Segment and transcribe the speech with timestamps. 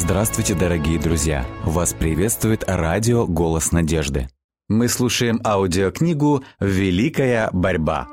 [0.00, 1.44] Здравствуйте, дорогие друзья!
[1.64, 4.28] Вас приветствует радио «Голос надежды».
[4.68, 8.06] Мы слушаем аудиокнигу «Великая борьба».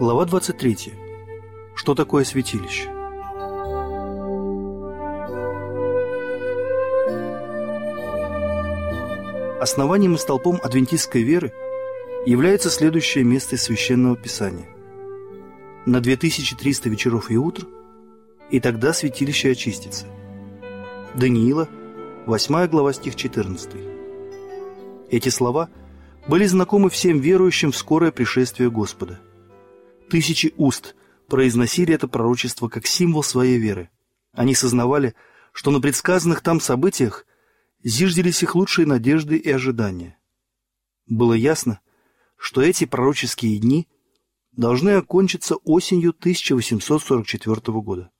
[0.00, 0.94] Глава 23.
[1.74, 2.88] Что такое святилище?
[9.60, 11.52] Основанием и столпом адвентистской веры
[12.26, 14.68] является следующее место из Священного Писания.
[15.86, 17.66] На 2300 вечеров и утр,
[18.50, 20.06] и тогда святилище очистится.
[21.14, 21.68] Даниила,
[22.26, 23.70] 8 глава, стих 14.
[25.10, 25.70] Эти слова
[26.28, 29.20] были знакомы всем верующим в скорое пришествие Господа.
[30.10, 30.96] Тысячи уст
[31.28, 33.88] произносили это пророчество как символ своей веры.
[34.32, 35.14] Они сознавали,
[35.52, 37.24] что на предсказанных там событиях–
[37.86, 40.18] зиждились их лучшие надежды и ожидания.
[41.06, 41.80] Было ясно,
[42.36, 43.88] что эти пророческие дни
[44.52, 48.10] должны окончиться осенью 1844 года.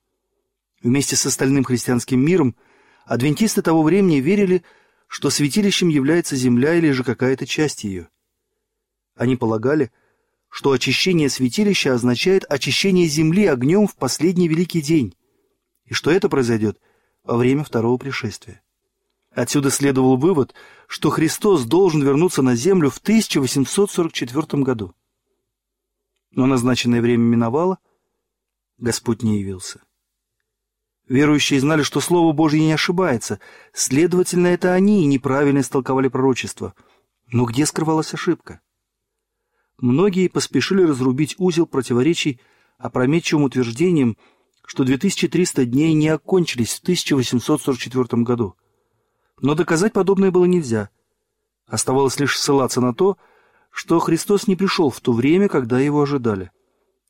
[0.82, 2.56] Вместе с остальным христианским миром
[3.04, 4.62] адвентисты того времени верили,
[5.08, 8.08] что святилищем является земля или же какая-то часть ее.
[9.14, 9.90] Они полагали,
[10.48, 15.14] что очищение святилища означает очищение земли огнем в последний великий день,
[15.84, 16.80] и что это произойдет
[17.24, 18.62] во время второго пришествия.
[19.36, 20.54] Отсюда следовал вывод,
[20.86, 24.94] что Христос должен вернуться на землю в 1844 году.
[26.30, 27.78] Но назначенное время миновало,
[28.78, 29.82] Господь не явился.
[31.06, 33.38] Верующие знали, что Слово Божье не ошибается,
[33.74, 36.74] следовательно, это они неправильно истолковали пророчество.
[37.26, 38.62] Но где скрывалась ошибка?
[39.76, 42.40] Многие поспешили разрубить узел противоречий
[42.78, 44.16] опрометчивым утверждением,
[44.64, 48.56] что 2300 дней не окончились в 1844 году–
[49.40, 50.90] но доказать подобное было нельзя.
[51.66, 53.16] Оставалось лишь ссылаться на то,
[53.70, 56.50] что Христос не пришел в то время, когда его ожидали.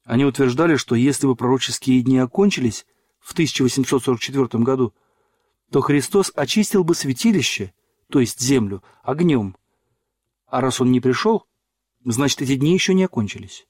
[0.05, 2.87] Они утверждали, что если бы пророческие дни окончились
[3.21, 4.95] в 1844 году,
[5.71, 7.73] то Христос очистил бы святилище,
[8.11, 9.57] то есть землю, огнем.
[10.47, 11.45] А раз он не пришел,
[12.05, 13.67] значит, эти дни еще не окончились.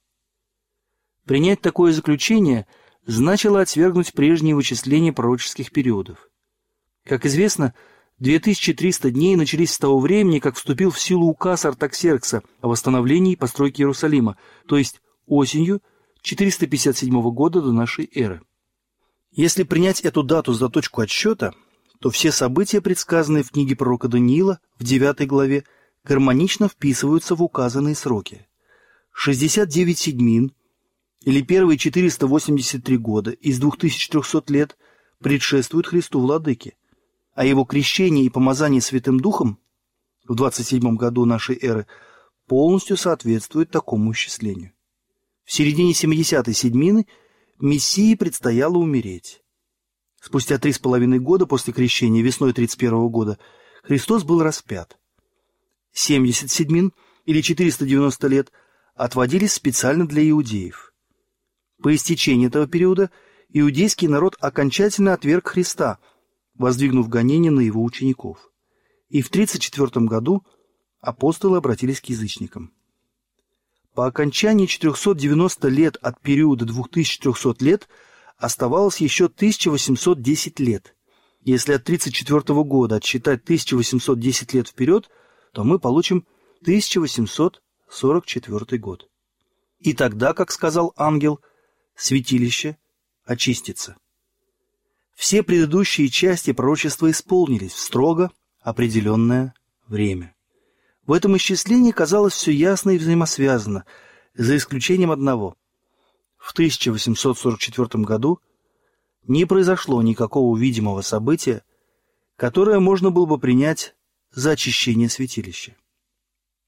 [1.24, 2.66] Принять такое заключение
[3.06, 6.30] значило отвергнуть прежние вычисления пророческих периодов.
[7.04, 7.74] Как известно,
[8.18, 13.82] 2300 дней начались с того времени, как вступил в силу указ Артаксеркса о восстановлении постройки
[13.82, 15.82] Иерусалима, то есть осенью
[16.22, 18.40] 457 года до нашей эры.
[19.32, 21.52] Если принять эту дату за точку отсчета,
[22.00, 25.64] то все события, предсказанные в книге пророка Даниила в 9 главе,
[26.02, 28.46] гармонично вписываются в указанные сроки.
[29.12, 30.52] 69 седьмин,
[31.22, 34.78] или первые 483 года из 2300 лет,
[35.22, 36.76] предшествуют Христу Владыке–
[37.36, 39.60] а его крещение и помазание Святым Духом
[40.26, 41.86] в 27 году нашей эры
[42.46, 44.72] полностью соответствует такому исчислению.
[45.44, 47.06] В середине 70-й седьмины
[47.60, 49.42] Мессии предстояло умереть.
[50.18, 53.38] Спустя три с половиной года после крещения, весной 31 года,
[53.82, 54.98] Христос был распят.
[55.92, 56.94] 70 седьмин
[57.26, 58.50] или 490 лет
[58.94, 60.94] отводились специально для иудеев.
[61.82, 63.10] По истечении этого периода
[63.50, 65.98] иудейский народ окончательно отверг Христа–
[66.58, 68.50] воздвигнув гонение на его учеников.
[69.08, 70.44] И в 34 году
[71.00, 72.72] апостолы обратились к язычникам.
[73.94, 77.88] По окончании 490 лет от периода 2300 лет
[78.36, 80.94] оставалось еще 1810 лет.
[81.40, 85.08] Если от 34 года отсчитать 1810 лет вперед,
[85.52, 86.26] то мы получим
[86.62, 89.08] 1844 год.
[89.78, 91.40] И тогда, как сказал ангел,
[91.94, 92.76] святилище
[93.24, 93.96] очистится.
[95.16, 99.54] Все предыдущие части пророчества исполнились в строго определенное
[99.88, 100.36] время.
[101.06, 103.86] В этом исчислении казалось все ясно и взаимосвязано,
[104.34, 105.56] за исключением одного.
[106.36, 108.40] В 1844 году
[109.22, 111.64] не произошло никакого видимого события,
[112.36, 113.96] которое можно было бы принять
[114.32, 115.76] за очищение святилища.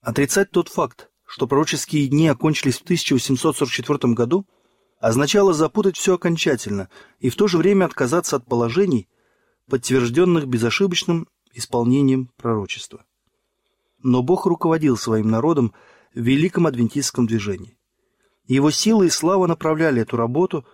[0.01, 4.47] Отрицать тот факт, что пророческие дни окончились в 1844 году–
[4.99, 9.07] означало запутать все окончательно и в то же время отказаться от положений,
[9.69, 13.05] подтвержденных безошибочным исполнением пророчества.
[14.01, 15.73] Но Бог руководил своим народом
[16.13, 17.77] в великом адвентистском движении.
[18.47, 20.65] Его сила и слава направляли эту работу,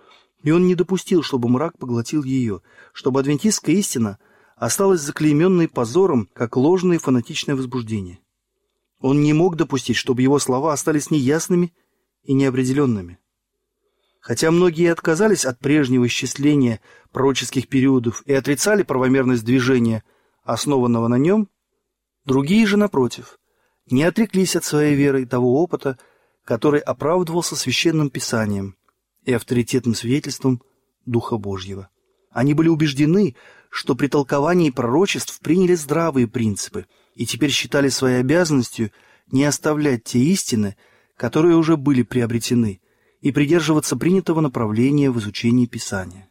[0.41, 2.61] и он не допустил, чтобы мрак поглотил ее,
[2.93, 4.17] чтобы адвентистская истина
[4.55, 8.19] осталась заклейменной позором, как ложное фанатичное возбуждение.
[9.01, 11.73] Он не мог допустить, чтобы его слова остались неясными
[12.23, 13.19] и неопределенными.
[14.25, 16.81] Хотя многие отказались от прежнего исчисления
[17.11, 20.03] пророческих периодов и отрицали правомерность движения,
[20.43, 21.47] основанного на нем,
[22.25, 23.37] другие же, напротив,
[23.87, 25.99] не отреклись от своей веры и того опыта,
[26.43, 28.75] который оправдывался священным писанием
[29.25, 30.63] и авторитетным свидетельством
[31.05, 31.89] Духа Божьего.
[32.31, 33.35] Они были убеждены,
[33.69, 38.91] что при толковании пророчеств приняли здравые принципы и теперь считали своей обязанностью
[39.31, 40.77] не оставлять те истины,
[41.15, 42.81] которые уже были приобретены,
[43.21, 46.29] и придерживаться принятого направления в изучении Писания.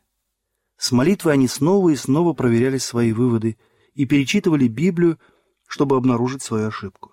[0.76, 3.56] С молитвой они снова и снова проверяли свои выводы
[3.94, 5.18] и перечитывали Библию,
[5.66, 7.12] чтобы обнаружить свою ошибку.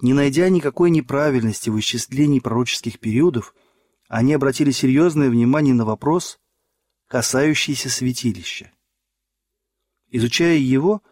[0.00, 3.54] Не найдя никакой неправильности в исчислении пророческих периодов,
[4.08, 6.38] они обратили серьезное внимание на вопрос,
[7.06, 8.72] касающийся святилища.
[10.10, 11.02] Изучая его,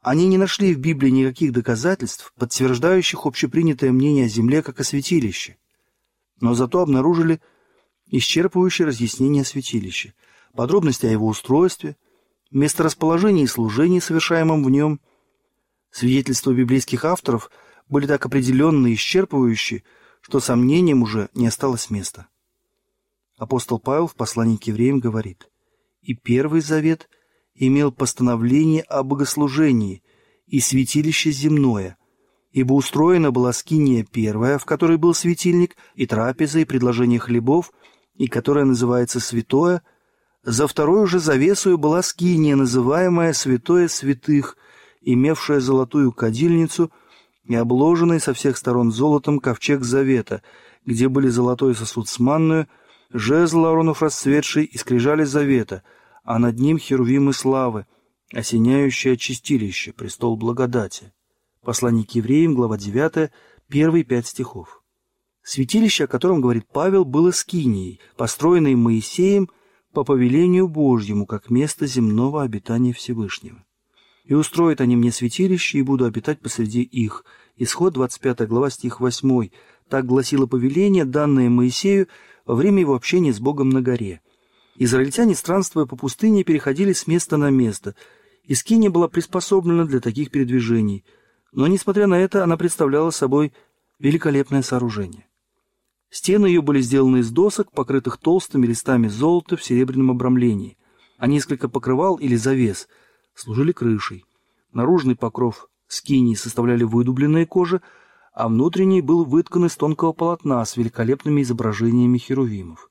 [0.00, 5.56] они не нашли в Библии никаких доказательств, подтверждающих общепринятое мнение о земле как о святилище,
[6.44, 7.40] но зато обнаружили
[8.10, 10.12] исчерпывающее разъяснение святилища,
[10.52, 11.96] подробности о его устройстве,
[12.50, 15.00] месторасположении и служении, совершаемом в нем.
[15.90, 17.50] Свидетельства библейских авторов
[17.88, 19.84] были так определенны и исчерпывающие,
[20.20, 22.26] что сомнениям уже не осталось места.
[23.38, 25.48] Апостол Павел в послании к евреям говорит,
[26.02, 27.08] «И Первый Завет
[27.54, 30.02] имел постановление о богослужении
[30.46, 31.96] и святилище земное,
[32.54, 37.72] ибо устроена была скиния первая, в которой был светильник, и трапеза, и предложение хлебов,
[38.14, 39.82] и которая называется святое,
[40.44, 44.56] за вторую же завесою была скиния, называемая святое святых,
[45.00, 46.92] имевшая золотую кадильницу
[47.44, 50.40] и обложенный со всех сторон золотом ковчег завета,
[50.86, 52.68] где были золотой сосуд с манную,
[53.12, 55.82] жезл Ааронов расцветший и скрижали завета,
[56.22, 57.86] а над ним херувимы славы,
[58.32, 61.12] осеняющее чистилище, престол благодати.
[61.64, 63.30] Послание к евреям, глава 9,
[63.70, 64.82] первые пять стихов.
[65.42, 69.48] Святилище, о котором говорит Павел, было скинией, построенной Моисеем
[69.94, 73.64] по повелению Божьему, как место земного обитания Всевышнего.
[74.24, 77.24] «И устроят они мне святилище, и буду обитать посреди их».
[77.56, 79.48] Исход 25 глава, стих 8.
[79.88, 82.08] Так гласило повеление, данное Моисею
[82.44, 84.20] во время его общения с Богом на горе.
[84.76, 87.94] Израильтяне, странствуя по пустыне, переходили с места на место,
[88.42, 91.04] и скиния была приспособлена для таких передвижений.
[91.54, 93.52] Но, несмотря на это, она представляла собой
[94.00, 95.28] великолепное сооружение.
[96.10, 100.76] Стены ее были сделаны из досок, покрытых толстыми листами золота в серебряном обрамлении,
[101.16, 102.88] а несколько покрывал или завес
[103.34, 104.24] служили крышей.
[104.72, 107.82] Наружный покров скинии составляли выдубленная кожа,
[108.32, 112.90] а внутренний был выткан из тонкого полотна с великолепными изображениями херувимов.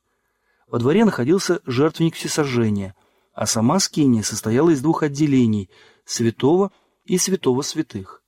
[0.68, 2.94] Во дворе находился жертвенник всесожжения,
[3.34, 5.68] а сама скиния состояла из двух отделений–
[6.06, 6.72] святого
[7.04, 8.23] и святого святых.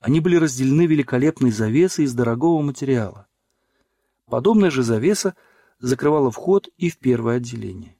[0.00, 3.26] Они были разделены великолепной завесой из дорогого материала.
[4.26, 5.34] Подобная же завеса
[5.78, 7.96] закрывала вход и в первое отделение.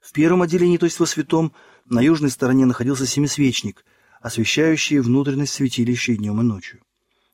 [0.00, 1.52] В первом отделении, то есть во святом,
[1.84, 3.84] на южной стороне находился семисвечник,
[4.20, 6.80] освещающий внутренность святилища днем и ночью.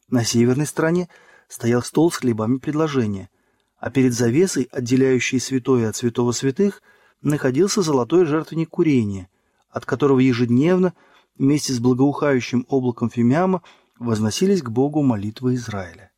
[0.08, 1.08] На северной стороне
[1.48, 3.30] стоял стол с хлебами предложения,
[3.78, 6.82] а перед завесой, отделяющей святое от святого святых,
[7.22, 9.28] находился золотой жертвенник курения,
[9.70, 10.94] от которого ежедневно
[11.38, 13.62] вместе с благоухающим облаком фимиама
[13.98, 16.10] возносились к Богу молитвы Израиля.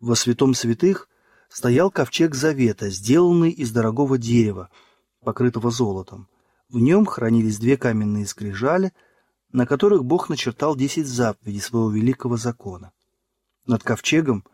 [0.00, 1.08] Во святом святых
[1.48, 4.68] стоял ковчег завета, сделанный из дорогого дерева,
[5.20, 6.28] покрытого золотом.
[6.68, 8.92] В нем хранились две каменные скрижали–
[9.52, 12.92] на которых Бог начертал десять заповедей своего великого закона.
[13.66, 14.44] Над ковчегом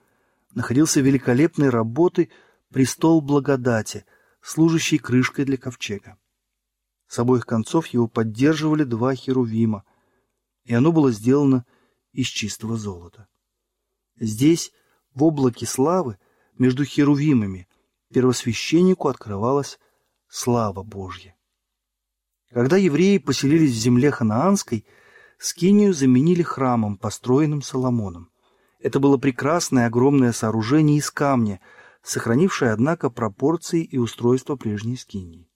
[0.54, 2.30] находился великолепной работы
[2.72, 4.04] престол благодати,
[4.42, 6.18] служащий крышкой для ковчега.
[7.08, 9.84] С обоих концов его поддерживали два херувима,
[10.64, 11.64] и оно было сделано
[12.12, 13.26] из чистого золота.
[14.20, 14.72] Здесь,
[15.14, 16.18] в облаке славы,
[16.58, 17.66] между херувимами,
[18.12, 19.78] первосвященнику открывалась
[20.28, 21.34] слава Божья.
[22.50, 24.86] Когда евреи поселились в земле ханаанской,
[25.38, 28.30] Скинию заменили храмом, построенным Соломоном.
[28.80, 31.60] Это было прекрасное огромное сооружение из камня,
[32.02, 35.47] сохранившее, однако, пропорции и устройство прежней Скинии.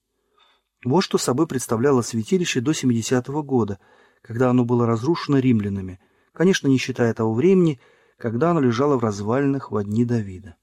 [0.84, 3.78] Вот что собой представляло святилище до 70-го года,
[4.20, 6.00] когда оно было разрушено римлянами,
[6.32, 7.80] конечно, не считая того времени,
[8.18, 10.56] когда оно лежало в развалинах во дни Давида.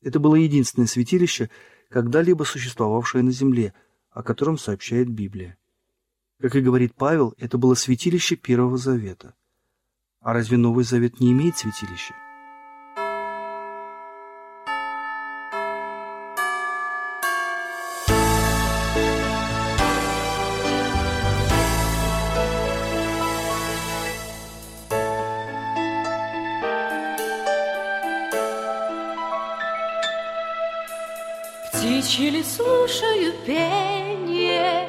[0.00, 1.50] Это было единственное святилище,
[1.88, 3.74] когда-либо существовавшее на земле–
[4.12, 5.56] о котором сообщает Библия.
[6.40, 9.34] Как и говорит Павел, это было святилище Первого Завета.
[10.20, 12.14] А разве Новый Завет не имеет святилища?
[32.12, 34.86] Птичьи ли слушаю пение,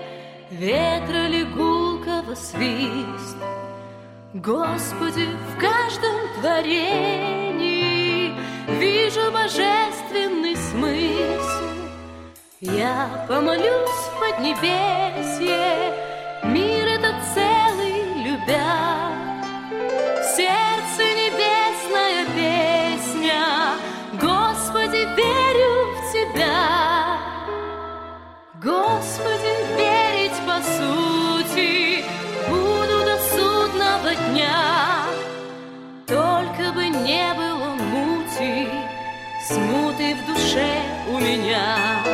[0.51, 3.37] Ветра ли гулкого свист.
[4.33, 8.33] Господи, в каждом творении
[8.77, 11.63] вижу божественный смысл.
[12.59, 15.93] Я помолюсь в Поднебесье,
[16.43, 16.72] мир
[30.63, 32.03] сути
[32.49, 35.05] буду до судного дня.
[36.07, 38.67] Только бы не было мути,
[39.47, 40.81] смуты в душе
[41.13, 42.12] у меня.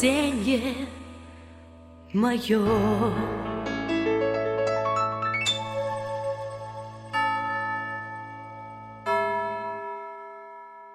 [0.00, 0.88] Спасение
[2.14, 2.64] мое.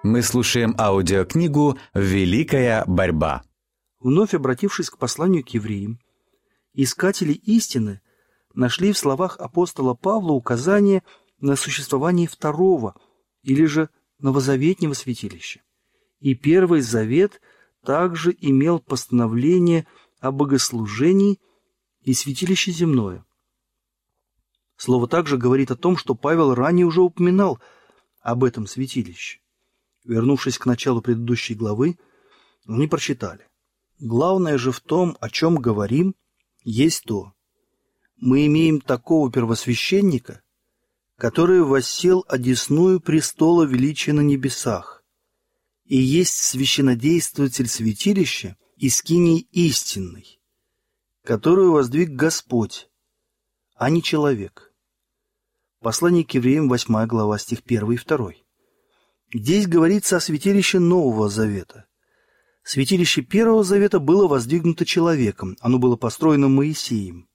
[0.02, 3.44] Мы слушаем аудиокнигу «Великая борьба».
[4.00, 6.00] Вновь обратившись к посланию к евреям,
[6.74, 8.00] искатели истины
[8.54, 11.04] нашли в словах апостола Павла указание
[11.38, 12.96] на существование второго
[13.42, 15.60] или же новозаветнего святилища.
[16.18, 17.40] И Первый Завет
[17.86, 19.86] также имел постановление
[20.18, 21.38] о богослужении
[22.02, 23.24] и святилище земное.
[24.76, 27.60] Слово также говорит о том, что Павел ранее уже упоминал
[28.20, 29.38] об этом святилище.
[30.04, 31.96] Вернувшись к началу предыдущей главы,
[32.66, 33.46] они прочитали.
[34.00, 36.16] Главное же в том, о чем говорим,
[36.64, 37.32] есть то.
[38.16, 40.42] Мы имеем такого первосвященника,
[41.16, 44.95] который воссел одесную престола величия на небесах,
[45.86, 50.40] и есть священодействователь святилища и скинии истинной,
[51.24, 52.88] которую воздвиг Господь,
[53.76, 54.72] а не человек.
[55.80, 58.32] Послание к евреям, 8 глава, стих 1 и 2.
[59.32, 61.86] Здесь говорится о святилище Нового Завета.
[62.64, 67.28] Святилище Первого Завета было воздвигнуто человеком, оно было построено Моисеем.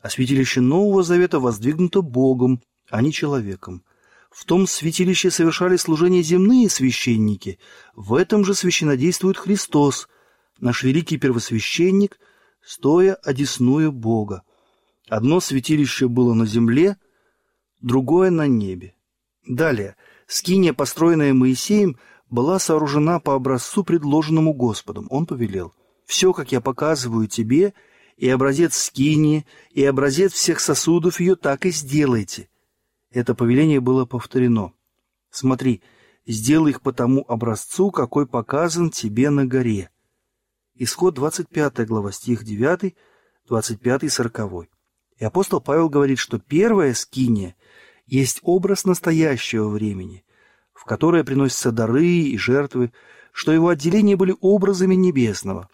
[0.00, 3.84] А святилище Нового Завета воздвигнуто Богом, а не человеком.
[4.36, 7.58] В том святилище совершали служение земные священники,
[7.94, 10.10] в этом же священодействует Христос,
[10.60, 12.20] наш великий первосвященник,
[12.62, 14.42] стоя одесную Бога.
[15.08, 16.98] Одно святилище было на земле,
[17.80, 18.94] другое на небе.
[19.48, 21.96] Далее, скиния, построенная Моисеем,
[22.28, 25.06] была сооружена по образцу, предложенному Господом.
[25.08, 25.72] Он повелел,
[26.04, 27.72] «Все, как я показываю тебе,
[28.18, 32.50] и образец скинии, и образец всех сосудов ее так и сделайте».
[33.10, 34.72] Это повеление было повторено.
[35.30, 35.82] «Смотри,
[36.26, 39.90] сделай их по тому образцу, какой показан тебе на горе».
[40.74, 42.94] Исход 25 глава, стих 9,
[43.48, 44.68] 25 и 40.
[45.18, 47.56] И апостол Павел говорит, что первая скиния
[48.06, 50.24] есть образ настоящего времени,
[50.74, 52.92] в которое приносятся дары и жертвы,
[53.32, 55.68] что его отделения были образами небесного,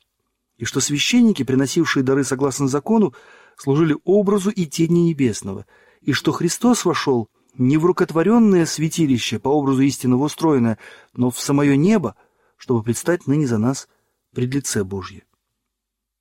[0.57, 3.15] и что священники, приносившие дары согласно закону,
[3.57, 5.67] служили образу и тени небесного,
[6.03, 10.79] и что Христос вошел не в рукотворенное святилище, по образу истинного устроенное,
[11.15, 12.17] но в самое небо,
[12.57, 13.89] чтобы предстать ныне за нас
[14.33, 15.25] пред лице Божье.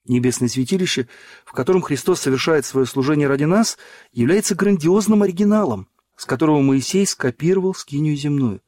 [0.06, 1.08] Небесное святилище,
[1.46, 3.78] в котором Христос совершает свое служение ради нас,
[4.12, 8.62] является грандиозным оригиналом, с которого Моисей скопировал скинию земную.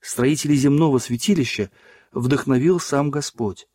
[0.00, 1.70] Строителей земного святилища
[2.12, 3.68] вдохновил сам Господь.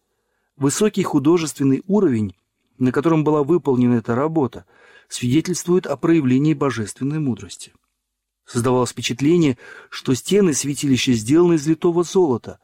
[0.58, 2.36] Высокий художественный уровень,
[2.78, 4.66] на котором была выполнена эта работа,
[5.10, 7.74] свидетельствует о проявлении божественной мудрости.
[8.46, 9.58] Создавалось впечатление,
[9.90, 12.60] что стены святилища сделаны из литого золота,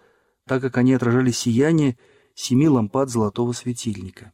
[0.46, 1.98] так как они отражали сияние
[2.34, 4.32] семи лампад золотого светильника.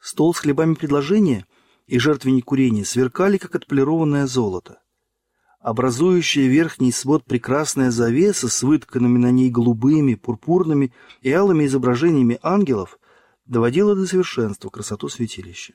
[0.00, 1.46] Стол с хлебами предложения
[1.86, 4.80] и жертвенник курения сверкали, как отполированное золото.
[5.60, 12.98] Образующая верхний свод прекрасная завеса с вытканными на ней голубыми, пурпурными и алыми изображениями ангелов
[13.46, 15.74] доводила до совершенства красоту святилища.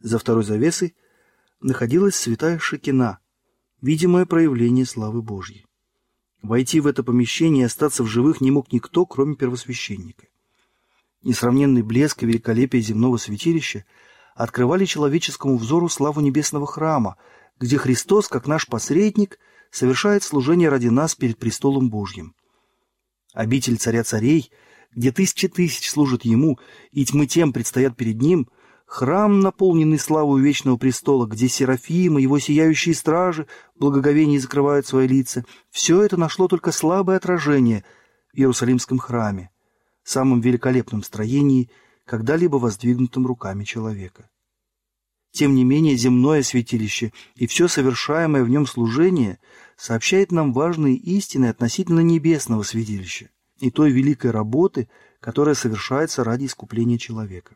[0.00, 0.96] За второй завесой
[1.60, 3.18] находилась святая Шекина,
[3.82, 5.66] видимое проявление славы Божьей.
[6.42, 10.26] Войти в это помещение и остаться в живых не мог никто, кроме первосвященника.
[11.22, 13.84] Несравненный блеск и великолепие земного святилища
[14.34, 17.16] открывали человеческому взору славу небесного храма,
[17.58, 19.38] где Христос, как наш посредник,
[19.70, 22.34] совершает служение ради нас перед престолом Божьим.
[23.34, 24.50] Обитель царя царей,
[24.92, 26.58] где тысячи тысяч служат Ему,
[26.90, 28.48] и тьмы тем предстоят перед Ним,
[28.90, 36.02] храм, наполненный славой Вечного Престола, где Серафимы, его сияющие стражи, благоговение закрывают свои лица, все
[36.02, 37.84] это нашло только слабое отражение
[38.32, 39.50] в Иерусалимском храме
[40.02, 41.70] самом великолепном строении,
[42.04, 44.28] когда-либо воздвигнутом руками человека.
[45.30, 49.38] Тем не менее, земное святилище и все совершаемое в нем служение
[49.76, 54.88] сообщает нам важные истины относительно небесного святилища и той великой работы,
[55.20, 57.54] которая совершается ради искупления человека.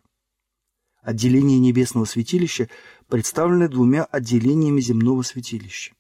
[1.05, 2.71] Отделение небесного святилища
[3.09, 5.93] представлено двумя отделениями земного святилища.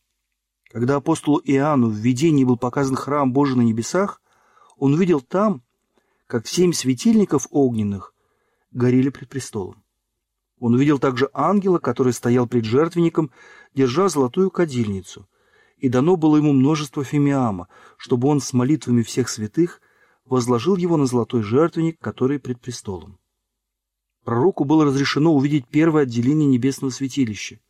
[0.70, 4.22] Когда апостолу Иоанну в видении был показан храм Божий на небесах,
[4.78, 5.62] он увидел там
[6.26, 8.14] как семь светильников огненных
[8.70, 9.84] горели пред престолом.
[10.58, 13.30] Он увидел также ангела, который стоял пред жертвенником,
[13.74, 15.28] держа золотую кадильницу,
[15.76, 19.82] и дано было ему множество фимиама, чтобы он с молитвами всех святых
[20.24, 23.18] возложил его на золотой жертвенник, который пред престолом.
[24.24, 27.60] Пророку было разрешено увидеть первое отделение небесного святилища,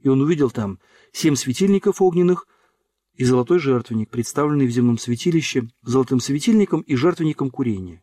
[0.00, 0.78] и он увидел там
[1.12, 2.46] семь светильников огненных–
[3.18, 8.00] и золотой жертвенник, представленный в земном святилище золотым светильником и жертвенником курения.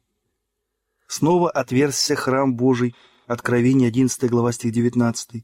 [1.07, 2.93] Снова отверзся храм Божий,
[3.25, 5.43] Откровение 11 глава стих 19,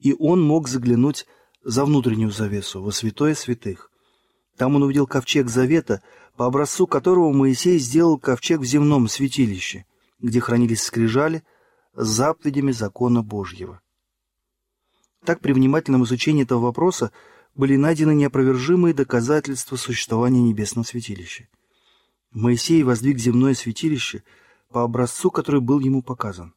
[0.00, 1.26] и он мог заглянуть
[1.62, 3.90] за внутреннюю завесу, во святое святых.
[4.58, 6.02] Там он увидел ковчег завета,
[6.36, 9.86] по образцу которого Моисей сделал ковчег в земном святилище,
[10.20, 11.44] где хранились скрижали
[11.94, 13.80] с заповедями закона Божьего.
[15.24, 17.12] Так при внимательном изучении этого вопроса
[17.54, 21.48] были найдены неопровержимые доказательства существования небесного святилища.
[22.30, 24.24] Моисей воздвиг земное святилище
[24.70, 26.54] по образцу, который был ему показан.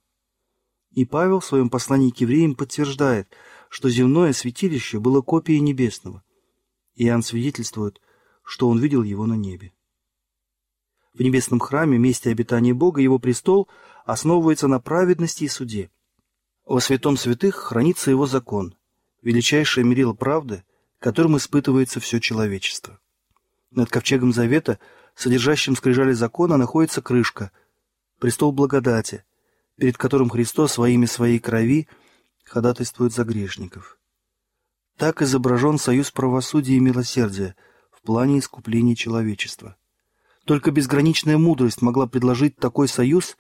[0.92, 3.30] И Павел в своем послании к евреям подтверждает,
[3.70, 6.24] что земное святилище было копией небесного.
[6.96, 8.02] Иоанн свидетельствует,
[8.44, 9.74] что он видел его на небе.
[11.14, 13.68] В небесном храме, месте обитания Бога, его престол
[14.08, 15.92] основывается на праведности и суде.
[16.66, 18.74] Во святом святых хранится его закон,
[19.22, 20.64] величайшее мерило правды,
[21.00, 23.00] которым испытывается все человечество.
[23.70, 24.80] Над ковчегом завета,
[25.14, 27.52] содержащим скрижали закона, находится крышка,
[28.18, 29.26] престол благодати,
[29.76, 31.90] перед которым Христос во имя своей крови
[32.46, 34.00] ходатайствует за грешников.
[34.96, 37.58] Так изображен союз правосудия и милосердия
[37.92, 39.76] в плане искупления человечества.
[40.46, 43.36] Только безграничная мудрость могла предложить такой союз,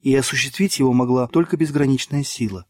[0.00, 2.66] и осуществить его могла только безграничная сила.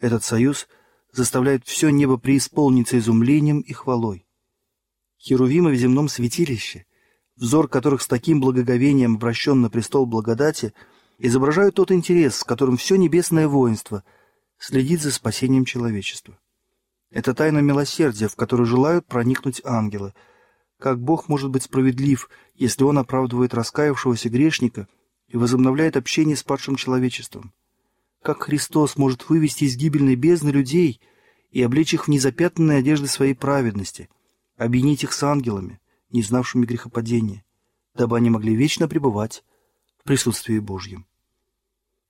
[0.00, 0.68] Этот союз–
[1.12, 4.26] заставляют все небо преисполниться изумлением и хвалой.
[5.18, 6.86] Херувимы в земном святилище,
[7.36, 10.72] взор которых с таким благоговением обращен на престол благодати,
[11.18, 14.04] изображают тот интерес, с которым все небесное воинство
[14.58, 16.38] следит за спасением человечества.
[17.10, 20.14] Это тайна милосердия, в которую желают проникнуть ангелы.
[20.78, 24.86] Как Бог может быть справедлив, если Он оправдывает раскаявшегося грешника
[25.30, 27.54] и возобновляет общение с падшим человечеством?
[28.22, 31.00] как Христос может вывести из гибельной бездны людей
[31.50, 34.08] и облечь их в незапятнанные одежды своей праведности,
[34.56, 37.44] объединить их с ангелами, не знавшими грехопадения,
[37.94, 39.44] дабы они могли вечно пребывать
[39.98, 41.06] в присутствии Божьем.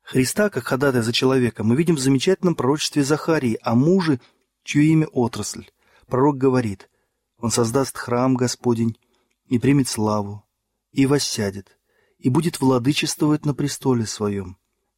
[0.02, 4.20] Христа, как ходатая за человека, мы видим в замечательном пророчестве Захарии о муже,
[4.64, 5.70] чье имя отрасль.
[6.08, 6.90] Пророк говорит,
[7.38, 8.98] «Он создаст храм Господень
[9.46, 10.44] и примет славу,
[10.90, 11.78] и воссядет,
[12.20, 14.56] и будет владычествовать на престоле своем.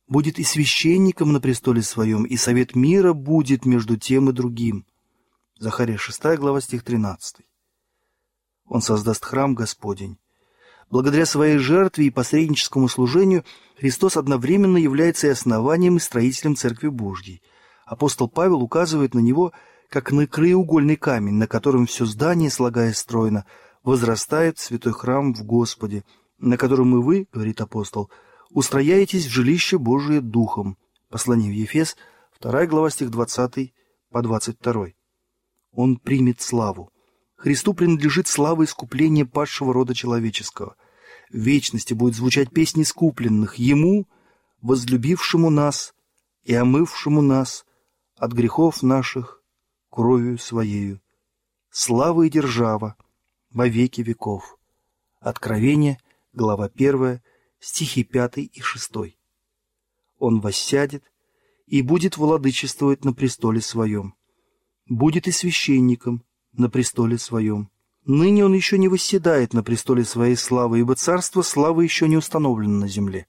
[0.08, 4.86] Будет и священником на престоле своем, и совет мира будет между тем и другим».
[5.58, 7.36] Захария 6 глава, стих 13.
[8.66, 10.18] Он создаст храм Господень.
[10.90, 13.44] Благодаря своей жертве и посредническому служению
[13.78, 17.42] Христос одновременно является и основанием и строителем Церкви Божьей.
[17.86, 19.52] Апостол Павел указывает на него
[19.88, 23.46] как на краеугольный камень, на котором все здание, слагаясь стройно,
[23.84, 26.04] возрастает святой храм в Господе,
[26.42, 28.10] на котором и вы, говорит апостол,
[28.50, 30.76] устрояетесь в жилище Божие Духом.
[31.08, 31.96] Послание в Ефес,
[32.40, 33.72] 2 глава, стих 20
[34.10, 34.88] по 22.
[35.70, 36.90] Он примет славу.
[37.36, 40.76] Христу принадлежит слава искупления падшего рода человеческого.
[41.30, 44.08] В вечности будет звучать песни искупленных Ему,
[44.60, 45.94] возлюбившему нас
[46.42, 47.64] и омывшему нас
[48.16, 49.42] от грехов наших
[49.90, 51.00] кровью Своею.
[51.70, 52.96] Слава и держава
[53.50, 54.58] во веки веков.
[55.20, 55.98] Откровение,
[56.32, 57.20] глава 1,
[57.60, 58.92] стихи 5 и 6.
[60.18, 61.04] Он воссядет
[61.66, 64.14] и будет владычествовать на престоле своем.
[64.88, 67.70] Будет и священником, на престоле своем.
[68.04, 72.80] Ныне он еще не восседает на престоле своей славы, ибо царство славы еще не установлено
[72.80, 73.26] на земле.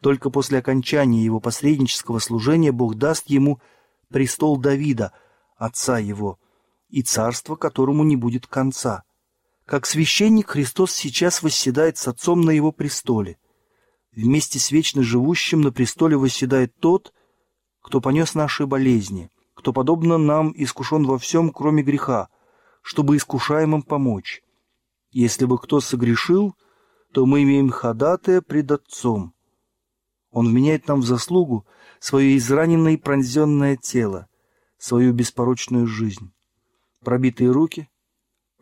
[0.00, 3.60] Только после окончания его посреднического служения Бог даст ему
[4.10, 5.12] престол Давида,
[5.56, 6.38] отца его,
[6.88, 9.05] и царство, которому не будет конца.
[9.66, 13.36] Как священник Христос сейчас восседает с отцом на его престоле.
[14.12, 17.12] Вместе с вечно живущим на престоле восседает тот,
[17.82, 22.28] кто понес наши болезни, кто, подобно нам, искушен во всем, кроме греха,
[22.80, 24.44] чтобы искушаемым помочь.
[25.10, 26.54] Если бы кто согрешил,
[27.12, 29.34] то мы имеем ходатая пред Отцом.
[30.30, 31.66] Он вменяет нам в заслугу
[31.98, 34.28] свое израненное и пронзенное тело,
[34.78, 36.32] свою беспорочную жизнь.
[37.02, 37.88] Пробитые руки,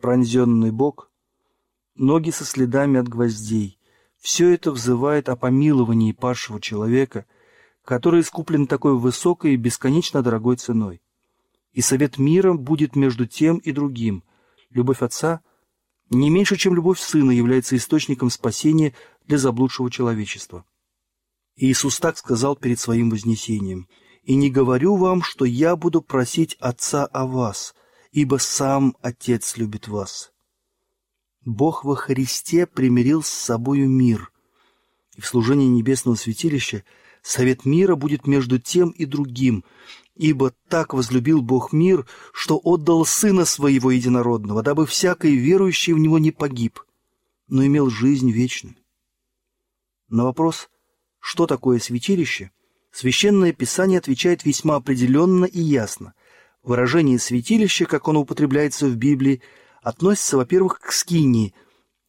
[0.05, 1.09] пронзенный бок,
[1.95, 3.79] ноги со следами от гвоздей—
[4.19, 7.25] все это взывает о помиловании падшего человека,
[7.83, 11.01] который искуплен такой высокой и бесконечно дорогой ценой
[11.73, 14.23] и совет мира будет между тем и другим.
[14.69, 15.41] Любовь Отца
[16.11, 18.93] не меньше, чем любовь Сына, является источником спасения
[19.25, 20.65] для заблудшего человечества.
[21.55, 23.87] Иисус так сказал перед своим вознесением,
[24.21, 27.73] «И не говорю вам, что я буду просить Отца о вас,
[28.15, 30.31] ибо сам Отец любит вас».
[31.43, 34.31] Бог во Христе примирил с собою мир,
[35.15, 36.83] и в служении небесного святилища
[37.21, 39.63] совет мира будет между тем и другим,
[40.15, 46.19] Ибо так возлюбил Бог мир, что отдал Сына Своего Единородного, дабы всякий верующий в Него
[46.19, 46.79] не погиб,
[47.49, 48.77] но имел жизнь вечную.
[50.07, 50.69] На вопрос,
[51.19, 52.51] что такое святилище,
[52.95, 56.13] Священное Писание отвечает весьма определенно и ясно.
[56.65, 59.41] Выражение «святилище», как оно употребляется в Библии,
[59.81, 61.53] относится, во-первых, к скинии,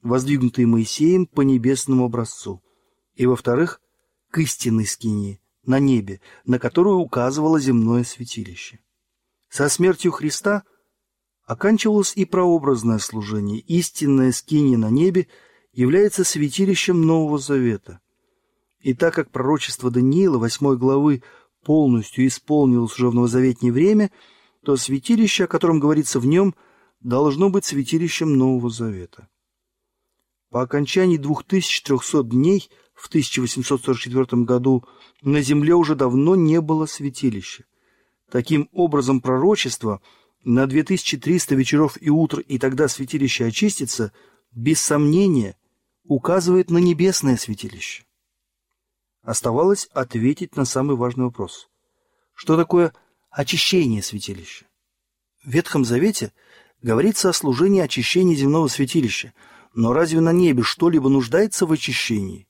[0.02, 2.62] воздвигнутой Моисеем по небесному образцу,
[3.14, 3.80] и, во-вторых,
[4.30, 8.80] к истинной скинии– на небе, на которую указывало земное святилище.
[9.48, 10.62] Со смертью Христа
[11.44, 13.58] оканчивалось и прообразное служение.
[13.60, 15.28] Истинное скиние на небе
[15.72, 18.00] является святилищем Нового Завета.
[18.80, 21.22] И так как пророчество Даниила, 8 главы,
[21.64, 24.10] полностью исполнилось уже в новозаветнее время,
[24.66, 26.52] то святилище, о котором говорится в нем,
[26.98, 29.28] должно быть святилищем Нового Завета.
[30.50, 34.84] По окончании 2300 дней в 1844 году
[35.22, 37.64] на земле уже давно не было святилища.
[38.28, 40.02] Таким образом, пророчество
[40.42, 44.12] на 2300 вечеров и утр, и тогда святилище очистится,
[44.50, 45.56] без сомнения,
[46.02, 48.04] указывает на небесное святилище.
[49.22, 51.68] Оставалось ответить на самый важный вопрос.
[52.34, 52.92] Что такое
[53.36, 54.64] очищение святилища?
[55.44, 56.32] В Ветхом Завете
[56.82, 59.34] говорится о служении очищения земного святилища,
[59.74, 62.48] но разве на небе что-либо нуждается в очищении?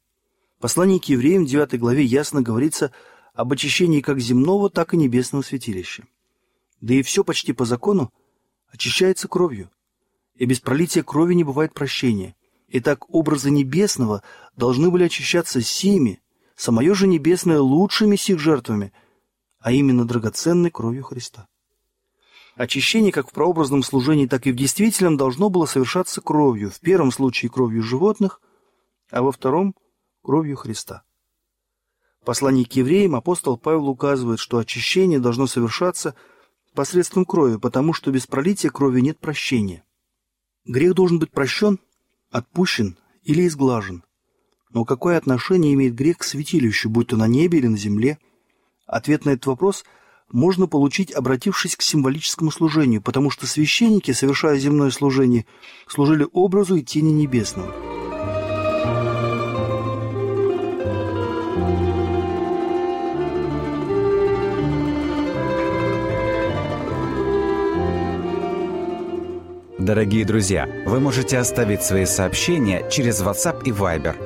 [0.59, 2.91] послании к евреям, 9 главе, ясно говорится
[3.35, 6.05] об очищении как земного, так и небесного святилища.
[6.81, 8.13] Да и все почти по закону
[8.73, 9.71] очищается кровью.
[10.35, 12.35] И без пролития крови не бывает прощения.
[12.69, 14.23] Итак, образы небесного
[14.57, 16.21] должны были очищаться сими,
[16.57, 18.93] самое же небесное лучшими сих жертвами,
[19.67, 21.49] а именно драгоценной кровью Христа.
[22.55, 27.11] Очищение как в прообразном служении, так и в действительном должно было совершаться кровью, в первом
[27.11, 28.41] случае кровью животных,
[29.11, 29.75] а во втором–
[30.23, 31.03] кровью Христа.
[32.21, 36.15] В послании к евреям апостол Павел указывает, что очищение должно совершаться
[36.73, 39.83] посредством крови, потому что без пролития крови нет прощения.
[40.65, 41.81] Грех должен быть прощен,
[42.31, 44.05] отпущен или изглажен.
[44.71, 48.21] Но какое отношение имеет грех к святилищу, будь то на небе или на земле?
[48.87, 49.85] Ответ на этот вопрос
[50.31, 55.47] можно получить, обратившись к символическому служению, потому что священники, совершая земное служение,
[55.87, 57.73] служили образу и тени небесного.
[69.79, 74.26] Дорогие друзья, вы можете оставить свои сообщения через WhatsApp и Viber